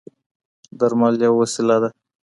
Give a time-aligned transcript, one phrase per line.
[0.79, 1.89] درمل یوه وسیله ده.